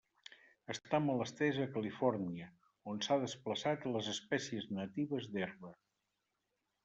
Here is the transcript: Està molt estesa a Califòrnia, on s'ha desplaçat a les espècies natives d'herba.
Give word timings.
Està 0.73 0.99
molt 1.07 1.23
estesa 1.25 1.65
a 1.65 1.69
Califòrnia, 1.75 2.47
on 2.93 3.03
s'ha 3.07 3.17
desplaçat 3.25 3.85
a 3.89 3.93
les 3.97 4.09
espècies 4.15 4.67
natives 4.79 5.29
d'herba. 5.35 5.75